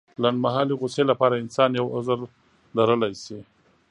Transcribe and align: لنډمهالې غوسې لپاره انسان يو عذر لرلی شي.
لنډمهالې 0.21 0.73
غوسې 0.79 1.03
لپاره 1.11 1.33
انسان 1.43 1.69
يو 1.79 1.85
عذر 1.95 2.19
لرلی 2.77 3.13
شي. 3.23 3.39